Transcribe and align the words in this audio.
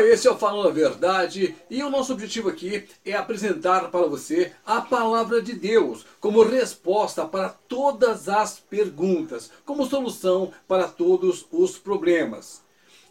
Oi, 0.00 0.12
esse 0.12 0.26
é 0.26 0.30
o 0.30 0.38
Falando 0.38 0.66
a 0.66 0.72
Verdade 0.72 1.54
e 1.68 1.82
o 1.82 1.90
nosso 1.90 2.14
objetivo 2.14 2.48
aqui 2.48 2.84
é 3.04 3.12
apresentar 3.12 3.90
para 3.90 4.06
você 4.06 4.50
a 4.64 4.80
palavra 4.80 5.42
de 5.42 5.52
Deus 5.52 6.06
como 6.18 6.42
resposta 6.42 7.26
para 7.26 7.50
todas 7.50 8.26
as 8.26 8.58
perguntas, 8.58 9.50
como 9.62 9.84
solução 9.84 10.52
para 10.66 10.88
todos 10.88 11.46
os 11.52 11.76
problemas. 11.76 12.62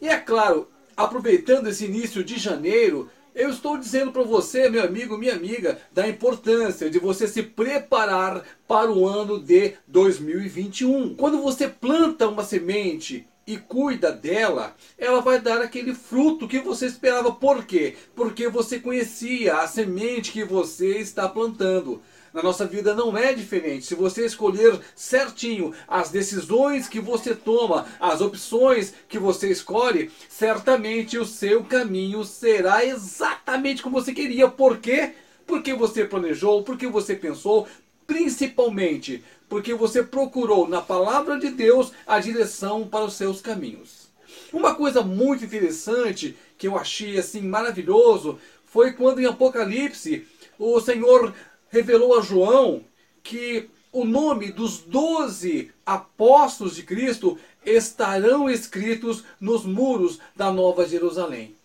E 0.01 0.07
é 0.07 0.17
claro, 0.17 0.67
aproveitando 0.97 1.67
esse 1.67 1.85
início 1.85 2.23
de 2.23 2.39
janeiro, 2.39 3.07
eu 3.35 3.51
estou 3.51 3.77
dizendo 3.77 4.11
para 4.11 4.23
você, 4.23 4.67
meu 4.67 4.83
amigo, 4.83 5.15
minha 5.15 5.35
amiga, 5.35 5.77
da 5.91 6.07
importância 6.09 6.89
de 6.89 6.97
você 6.97 7.27
se 7.27 7.43
preparar 7.43 8.43
para 8.67 8.91
o 8.91 9.07
ano 9.07 9.39
de 9.39 9.75
2021. 9.87 11.13
Quando 11.13 11.39
você 11.39 11.67
planta 11.67 12.27
uma 12.27 12.43
semente 12.43 13.27
e 13.49 13.57
cuida 13.57 14.11
dela, 14.11 14.75
ela 14.95 15.21
vai 15.21 15.41
dar 15.41 15.59
aquele 15.59 15.95
fruto 15.95 16.47
que 16.47 16.59
você 16.59 16.85
esperava. 16.85 17.31
Por 17.31 17.65
quê? 17.65 17.95
Porque 18.15 18.47
você 18.47 18.79
conhecia 18.79 19.55
a 19.57 19.67
semente 19.67 20.31
que 20.31 20.43
você 20.43 20.99
está 20.99 21.27
plantando. 21.27 21.99
Na 22.31 22.43
nossa 22.43 22.67
vida 22.67 22.93
não 22.93 23.17
é 23.17 23.33
diferente. 23.33 23.87
Se 23.87 23.95
você 23.95 24.23
escolher 24.23 24.79
certinho 24.95 25.73
as 25.87 26.11
decisões 26.11 26.87
que 26.87 26.99
você 26.99 27.33
toma, 27.33 27.87
as 27.99 28.21
opções 28.21 28.93
que 29.07 29.17
você 29.17 29.49
escolhe, 29.49 30.11
certamente 30.29 31.17
o 31.17 31.25
seu 31.25 31.63
caminho 31.63 32.23
será 32.23 32.85
exatamente 32.85 33.81
como 33.81 33.99
você 33.99 34.13
queria. 34.13 34.47
Por 34.47 34.77
quê? 34.77 35.13
Porque 35.47 35.73
você 35.73 36.05
planejou, 36.05 36.61
porque 36.61 36.85
você 36.85 37.15
pensou, 37.15 37.67
principalmente 38.05 39.23
porque 39.49 39.73
você 39.73 40.03
procurou 40.03 40.67
na 40.67 40.81
palavra 40.81 41.39
de 41.39 41.49
Deus 41.49 41.91
a 42.05 42.19
direção 42.19 42.87
para 42.87 43.05
os 43.05 43.15
seus 43.15 43.41
caminhos. 43.41 44.07
Uma 44.53 44.75
coisa 44.75 45.01
muito 45.01 45.43
interessante 45.43 46.37
que 46.57 46.67
eu 46.67 46.77
achei 46.77 47.17
assim 47.17 47.41
maravilhoso 47.41 48.39
foi 48.63 48.93
quando 48.93 49.19
em 49.19 49.25
Apocalipse 49.25 50.25
o 50.57 50.79
Senhor 50.79 51.33
revelou 51.69 52.17
a 52.17 52.21
João 52.21 52.83
que 53.23 53.69
o 53.91 54.05
nome 54.05 54.51
dos 54.51 54.79
doze 54.79 55.71
apóstolos 55.83 56.75
de 56.75 56.83
Cristo 56.83 57.37
estarão 57.65 58.49
escritos 58.49 59.23
nos 59.39 59.65
muros 59.65 60.19
da 60.35 60.51
Nova 60.51 60.87
Jerusalém. 60.87 61.55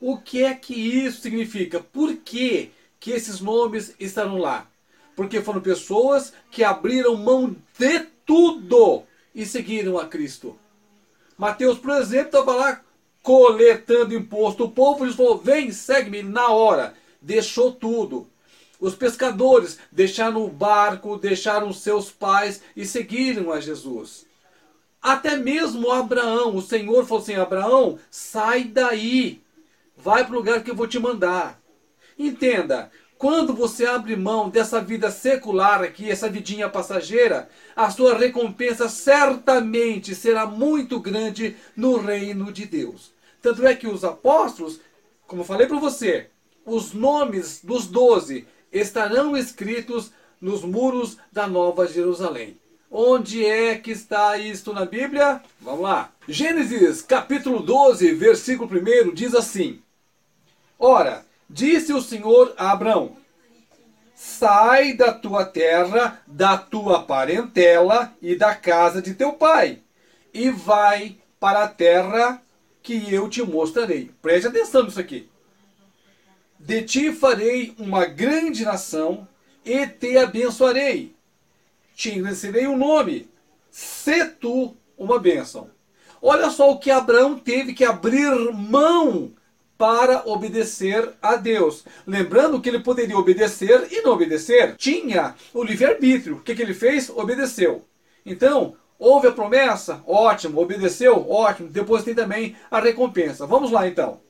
O 0.00 0.18
que 0.18 0.42
é 0.42 0.54
que 0.54 0.74
isso 0.74 1.20
significa? 1.20 1.80
Por 1.80 2.16
que, 2.16 2.70
que 2.98 3.10
esses 3.10 3.40
nomes 3.40 3.94
estarão 4.00 4.38
lá? 4.38 4.66
Porque 5.14 5.40
foram 5.40 5.60
pessoas 5.60 6.32
que 6.50 6.64
abriram 6.64 7.16
mão 7.16 7.56
de 7.78 8.00
tudo 8.26 9.04
e 9.34 9.46
seguiram 9.46 9.98
a 9.98 10.06
Cristo. 10.06 10.58
Mateus, 11.36 11.78
por 11.78 11.90
exemplo, 11.90 12.26
estava 12.26 12.54
lá 12.54 12.80
coletando 13.22 14.14
imposto. 14.14 14.64
O 14.64 14.70
povo 14.70 15.10
falou: 15.12 15.38
vem, 15.38 15.70
segue-me 15.72 16.22
na 16.22 16.48
hora. 16.48 16.94
Deixou 17.20 17.72
tudo. 17.72 18.28
Os 18.78 18.94
pescadores 18.94 19.78
deixaram 19.90 20.44
o 20.44 20.50
barco, 20.50 21.16
deixaram 21.16 21.72
seus 21.72 22.10
pais 22.10 22.60
e 22.76 22.84
seguiram 22.84 23.50
a 23.50 23.60
Jesus. 23.60 24.26
Até 25.00 25.36
mesmo 25.36 25.90
Abraão, 25.90 26.56
o 26.56 26.62
Senhor 26.62 27.04
falou 27.04 27.22
assim: 27.22 27.34
Abraão, 27.34 27.98
sai 28.10 28.64
daí, 28.64 29.42
vai 29.96 30.24
para 30.24 30.34
o 30.34 30.38
lugar 30.38 30.62
que 30.62 30.70
eu 30.70 30.74
vou 30.74 30.86
te 30.86 30.98
mandar. 30.98 31.60
Entenda, 32.18 32.90
quando 33.24 33.54
você 33.54 33.86
abre 33.86 34.16
mão 34.16 34.50
dessa 34.50 34.82
vida 34.82 35.10
secular 35.10 35.82
aqui, 35.82 36.10
essa 36.10 36.28
vidinha 36.28 36.68
passageira, 36.68 37.48
a 37.74 37.90
sua 37.90 38.18
recompensa 38.18 38.86
certamente 38.86 40.14
será 40.14 40.44
muito 40.44 41.00
grande 41.00 41.56
no 41.74 41.96
reino 41.96 42.52
de 42.52 42.66
Deus. 42.66 43.12
Tanto 43.40 43.66
é 43.66 43.74
que 43.74 43.86
os 43.86 44.04
apóstolos, 44.04 44.78
como 45.26 45.42
falei 45.42 45.66
para 45.66 45.78
você, 45.78 46.26
os 46.66 46.92
nomes 46.92 47.64
dos 47.64 47.86
doze 47.86 48.46
estarão 48.70 49.34
escritos 49.34 50.12
nos 50.38 50.62
muros 50.62 51.16
da 51.32 51.46
Nova 51.46 51.88
Jerusalém. 51.88 52.58
Onde 52.90 53.42
é 53.42 53.74
que 53.76 53.92
está 53.92 54.36
isto 54.36 54.74
na 54.74 54.84
Bíblia? 54.84 55.40
Vamos 55.62 55.80
lá. 55.80 56.12
Gênesis 56.28 57.00
capítulo 57.00 57.60
12, 57.60 58.12
versículo 58.12 58.70
1 58.70 59.14
diz 59.14 59.34
assim: 59.34 59.80
Ora, 60.78 61.24
disse 61.54 61.92
o 61.92 62.02
Senhor 62.02 62.52
a 62.56 62.72
Abraão: 62.72 63.16
Sai 64.14 64.92
da 64.92 65.12
tua 65.12 65.44
terra, 65.44 66.20
da 66.26 66.58
tua 66.58 67.04
parentela 67.04 68.12
e 68.20 68.34
da 68.34 68.54
casa 68.56 69.00
de 69.00 69.14
teu 69.14 69.34
pai, 69.34 69.78
e 70.32 70.50
vai 70.50 71.16
para 71.38 71.62
a 71.62 71.68
terra 71.68 72.42
que 72.82 73.14
eu 73.14 73.30
te 73.30 73.40
mostrarei. 73.42 74.10
Preste 74.20 74.48
atenção 74.48 74.82
nisso 74.82 74.98
aqui. 74.98 75.28
De 76.58 76.82
ti 76.82 77.12
farei 77.12 77.74
uma 77.78 78.04
grande 78.04 78.64
nação 78.64 79.28
e 79.64 79.86
te 79.86 80.18
abençoarei. 80.18 81.14
Te 81.94 82.10
engrandecerei 82.10 82.66
o 82.66 82.76
nome. 82.76 83.30
Se 83.70 84.24
tu 84.26 84.76
uma 84.96 85.18
bênção. 85.18 85.70
Olha 86.20 86.50
só 86.50 86.70
o 86.70 86.78
que 86.78 86.90
Abraão 86.90 87.38
teve 87.38 87.74
que 87.74 87.84
abrir 87.84 88.30
mão 88.52 89.32
para 89.76 90.22
obedecer 90.26 91.10
a 91.20 91.36
Deus. 91.36 91.84
Lembrando 92.06 92.60
que 92.60 92.68
ele 92.68 92.80
poderia 92.80 93.18
obedecer 93.18 93.88
e 93.90 94.02
não 94.02 94.12
obedecer. 94.12 94.76
Tinha 94.76 95.34
o 95.52 95.62
livre-arbítrio. 95.62 96.36
O 96.36 96.40
que, 96.40 96.54
que 96.54 96.62
ele 96.62 96.74
fez? 96.74 97.10
Obedeceu. 97.10 97.84
Então, 98.24 98.76
houve 98.98 99.28
a 99.28 99.32
promessa? 99.32 100.02
Ótimo. 100.06 100.60
Obedeceu? 100.60 101.28
Ótimo. 101.30 101.68
Depois 101.68 102.04
tem 102.04 102.14
também 102.14 102.56
a 102.70 102.80
recompensa. 102.80 103.46
Vamos 103.46 103.70
lá 103.70 103.86
então 103.86 104.20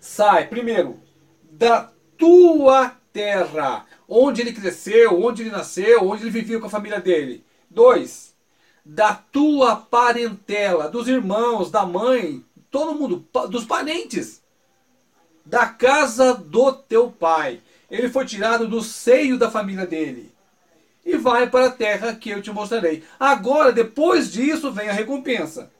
sai, 0.00 0.46
primeiro, 0.46 0.98
da 1.50 1.90
tua 2.16 2.92
terra, 3.12 3.86
onde 4.08 4.40
ele 4.40 4.52
cresceu, 4.52 5.20
onde 5.22 5.42
ele 5.42 5.50
nasceu, 5.50 6.08
onde 6.08 6.22
ele 6.22 6.30
vivia 6.30 6.58
com 6.58 6.66
a 6.66 6.70
família 6.70 7.00
dele. 7.00 7.44
Dois, 7.68 8.34
da 8.84 9.14
tua 9.14 9.76
parentela, 9.76 10.88
dos 10.88 11.08
irmãos, 11.08 11.70
da 11.70 11.84
mãe, 11.84 12.44
todo 12.70 12.94
mundo, 12.94 13.26
dos 13.48 13.64
parentes, 13.64 14.42
da 15.44 15.66
casa 15.66 16.34
do 16.34 16.72
teu 16.72 17.10
pai. 17.10 17.60
Ele 17.90 18.08
foi 18.08 18.26
tirado 18.26 18.68
do 18.68 18.82
seio 18.82 19.38
da 19.38 19.50
família 19.50 19.86
dele. 19.86 20.32
E 21.04 21.16
vai 21.16 21.48
para 21.48 21.66
a 21.66 21.72
terra 21.72 22.14
que 22.14 22.30
eu 22.30 22.42
te 22.42 22.50
mostrarei. 22.52 23.02
Agora, 23.18 23.72
depois 23.72 24.30
disso, 24.30 24.70
vem 24.70 24.88
a 24.88 24.92
recompensa. 24.92 25.70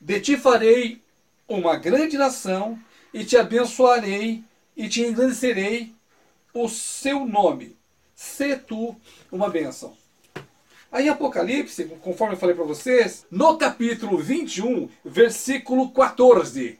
De 0.00 0.20
ti 0.20 0.36
farei 0.36 1.02
uma 1.48 1.76
grande 1.76 2.16
nação 2.16 2.78
e 3.12 3.24
te 3.24 3.36
abençoarei 3.36 4.44
e 4.76 4.88
te 4.88 5.02
engrandecerei 5.02 5.92
o 6.54 6.68
seu 6.68 7.26
nome. 7.26 7.76
Se 8.14 8.56
tu 8.56 8.94
uma 9.30 9.48
bênção. 9.48 9.96
Aí 10.92 11.08
Apocalipse, 11.08 11.86
conforme 12.02 12.34
eu 12.34 12.38
falei 12.38 12.54
para 12.54 12.66
vocês, 12.66 13.26
no 13.30 13.56
capítulo 13.56 14.18
21, 14.18 14.90
versículo 15.02 15.90
14. 15.90 16.78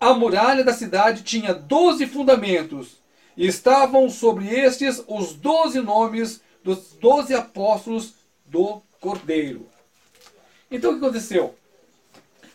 A 0.00 0.14
muralha 0.14 0.64
da 0.64 0.72
cidade 0.72 1.22
tinha 1.22 1.52
doze 1.52 2.06
fundamentos, 2.06 3.02
e 3.36 3.46
estavam 3.46 4.08
sobre 4.08 4.48
estes 4.48 5.04
os 5.06 5.34
doze 5.34 5.78
nomes 5.78 6.40
dos 6.64 6.94
doze 6.98 7.34
apóstolos 7.34 8.14
do 8.46 8.80
Cordeiro. 8.98 9.68
Então 10.70 10.92
o 10.92 10.94
que 10.98 11.04
aconteceu? 11.04 11.54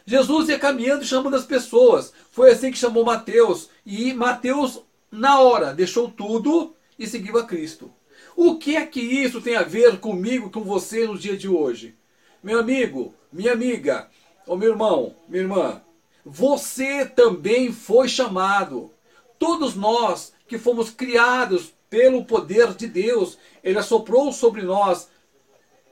Jesus 0.08 0.50
ia 0.50 0.58
caminhando 0.58 1.04
e 1.04 1.08
chamando 1.08 1.36
as 1.36 1.46
pessoas. 1.46 2.12
Foi 2.32 2.52
assim 2.52 2.72
que 2.72 2.78
chamou 2.78 3.06
Mateus. 3.06 3.70
E 3.86 4.12
Mateus, 4.14 4.82
na 5.12 5.40
hora, 5.40 5.74
deixou 5.74 6.10
tudo 6.10 6.76
e 6.98 7.06
seguiu 7.06 7.38
a 7.38 7.46
Cristo. 7.46 7.90
O 8.36 8.58
que 8.58 8.76
é 8.76 8.86
que 8.86 9.00
isso 9.00 9.42
tem 9.42 9.56
a 9.56 9.64
ver 9.64 10.00
comigo, 10.00 10.50
com 10.50 10.62
você 10.64 11.06
no 11.06 11.18
dia 11.18 11.38
de 11.38 11.48
hoje? 11.48 11.96
Meu 12.42 12.60
amigo, 12.60 13.14
minha 13.32 13.54
amiga, 13.54 14.10
ou 14.48 14.58
meu 14.58 14.72
irmão, 14.72 15.16
minha 15.28 15.44
irmã, 15.44 15.82
você 16.26 17.06
também 17.06 17.72
foi 17.72 18.08
chamado. 18.08 18.92
Todos 19.38 19.76
nós 19.76 20.34
que 20.48 20.58
fomos 20.58 20.90
criados 20.90 21.74
pelo 21.90 22.26
poder 22.26 22.74
de 22.74 22.88
Deus, 22.88 23.38
Ele 23.64 23.78
assoprou 23.78 24.32
sobre 24.32 24.62
nós 24.62 25.10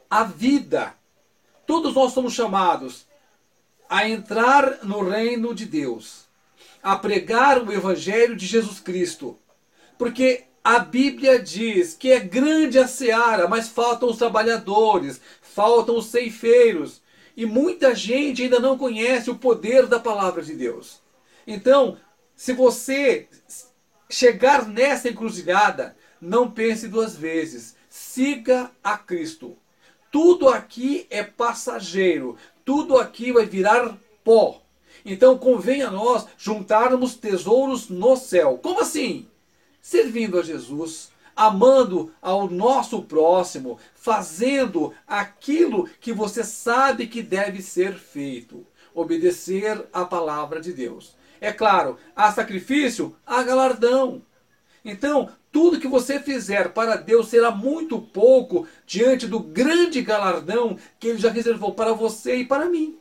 a 0.10 0.24
vida. 0.24 0.96
Todos 1.66 1.94
nós 1.94 2.12
somos 2.12 2.34
chamados 2.34 3.06
a 3.88 4.08
entrar 4.08 4.84
no 4.84 5.08
reino 5.08 5.54
de 5.54 5.66
Deus, 5.66 6.26
a 6.82 6.96
pregar 6.96 7.62
o 7.62 7.72
evangelho 7.72 8.36
de 8.36 8.46
Jesus 8.46 8.80
Cristo. 8.80 9.38
Porque 9.98 10.46
a 10.64 10.80
Bíblia 10.80 11.40
diz 11.40 11.94
que 11.94 12.12
é 12.12 12.20
grande 12.20 12.78
a 12.78 12.88
seara, 12.88 13.48
mas 13.48 13.68
faltam 13.68 14.10
os 14.10 14.18
trabalhadores, 14.18 15.20
faltam 15.42 15.98
os 15.98 16.08
ceifeiros. 16.08 17.02
E 17.36 17.46
muita 17.46 17.96
gente 17.96 18.44
ainda 18.44 18.60
não 18.60 18.78
conhece 18.78 19.30
o 19.30 19.38
poder 19.38 19.88
da 19.88 20.00
palavra 20.00 20.42
de 20.44 20.54
Deus. 20.54 21.02
Então, 21.48 21.98
se 22.36 22.54
você 22.54 23.28
chegar 24.10 24.68
nessa 24.68 25.10
encruzilhada, 25.10 25.96
não 26.20 26.52
pense 26.52 26.88
duas 26.88 27.16
vezes. 27.16 27.76
Siga 27.90 28.70
a 28.84 28.98
Cristo. 28.98 29.58
Tudo 30.12 30.50
aqui 30.50 31.08
é 31.10 31.24
passageiro 31.24 32.38
tudo 32.66 32.98
aqui 32.98 33.32
vai 33.32 33.46
virar 33.46 33.98
pó. 34.24 34.62
Então 35.04 35.38
convém 35.38 35.82
a 35.82 35.90
nós 35.90 36.26
juntarmos 36.38 37.16
tesouros 37.16 37.90
no 37.90 38.16
céu. 38.16 38.60
Como 38.62 38.82
assim? 38.82 39.28
Servindo 39.82 40.40
a 40.40 40.44
Jesus, 40.44 41.12
amando 41.36 42.14
ao 42.22 42.50
nosso 42.50 43.02
próximo, 43.04 43.80
fazendo 43.96 44.94
aquilo 45.08 45.90
que 46.00 46.14
você 46.14 46.44
sabe 46.44 47.08
que 47.08 47.22
deve 47.22 47.62
ser 47.62 47.96
feito. 47.96 48.66
Obedecer 48.94 49.88
a 49.92 50.06
palavra 50.06 50.62
de 50.62 50.72
Deus. 50.72 51.16
É 51.40 51.52
claro, 51.52 51.98
há 52.16 52.32
sacrifício, 52.32 53.16
há 53.26 53.42
galardão. 53.42 54.22
Então, 54.86 55.30
tudo 55.52 55.80
que 55.80 55.88
você 55.88 56.20
fizer 56.20 56.74
para 56.74 56.96
Deus 56.96 57.28
será 57.28 57.50
muito 57.52 58.00
pouco 58.00 58.68
diante 58.86 59.28
do 59.28 59.40
grande 59.40 60.02
galardão 60.02 60.78
que 61.00 61.08
Ele 61.08 61.18
já 61.18 61.32
reservou 61.32 61.74
para 61.74 61.94
você 61.94 62.38
e 62.38 62.46
para 62.46 62.70
mim. 62.70 63.01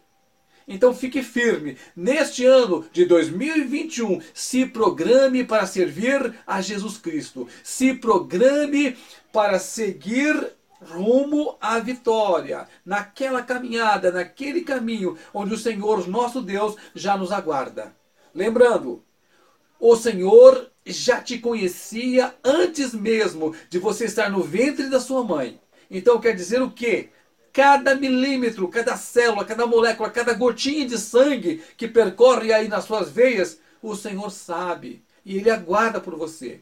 Então 0.66 0.94
fique 0.94 1.22
firme. 1.22 1.76
Neste 1.96 2.44
ano 2.44 2.84
de 2.92 3.04
2021, 3.04 4.20
se 4.32 4.66
programe 4.66 5.44
para 5.44 5.66
servir 5.66 6.34
a 6.46 6.60
Jesus 6.60 6.96
Cristo. 6.96 7.48
Se 7.62 7.94
programe 7.94 8.96
para 9.32 9.58
seguir 9.58 10.52
rumo 10.82 11.56
à 11.60 11.78
vitória, 11.78 12.66
naquela 12.84 13.42
caminhada, 13.42 14.10
naquele 14.10 14.62
caminho 14.62 15.16
onde 15.32 15.54
o 15.54 15.58
Senhor, 15.58 16.08
nosso 16.08 16.40
Deus, 16.40 16.76
já 16.94 17.16
nos 17.16 17.32
aguarda. 17.32 17.94
Lembrando, 18.34 19.04
o 19.78 19.96
Senhor 19.96 20.70
já 20.86 21.20
te 21.20 21.38
conhecia 21.38 22.34
antes 22.44 22.94
mesmo 22.94 23.54
de 23.68 23.78
você 23.78 24.06
estar 24.06 24.30
no 24.30 24.42
ventre 24.42 24.88
da 24.88 25.00
sua 25.00 25.22
mãe. 25.22 25.60
Então 25.90 26.20
quer 26.20 26.34
dizer 26.34 26.62
o 26.62 26.70
quê? 26.70 27.10
Cada 27.52 27.94
milímetro, 27.94 28.68
cada 28.68 28.96
célula, 28.96 29.44
cada 29.44 29.66
molécula, 29.66 30.10
cada 30.10 30.34
gotinha 30.34 30.86
de 30.86 30.98
sangue 30.98 31.62
que 31.76 31.86
percorre 31.88 32.52
aí 32.52 32.68
nas 32.68 32.84
suas 32.84 33.10
veias, 33.10 33.60
o 33.82 33.94
Senhor 33.94 34.30
sabe. 34.30 35.04
E 35.24 35.36
Ele 35.36 35.50
aguarda 35.50 36.00
por 36.00 36.16
você. 36.16 36.58